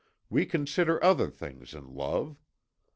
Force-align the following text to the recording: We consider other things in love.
We 0.31 0.47
consider 0.47 1.03
other 1.03 1.29
things 1.29 1.75
in 1.75 1.93
love. 1.93 2.39